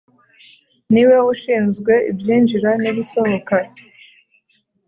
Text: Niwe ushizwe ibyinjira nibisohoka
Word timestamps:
Niwe 0.91 1.17
ushizwe 1.33 1.93
ibyinjira 2.11 2.69
nibisohoka 2.81 3.55